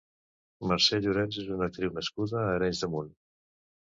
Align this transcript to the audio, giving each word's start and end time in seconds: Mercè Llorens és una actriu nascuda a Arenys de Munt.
Mercè 0.69 0.99
Llorens 1.03 1.37
és 1.43 1.51
una 1.57 1.67
actriu 1.73 1.93
nascuda 1.99 2.41
a 2.41 2.49
Arenys 2.57 2.83
de 2.87 2.91
Munt. 2.95 3.13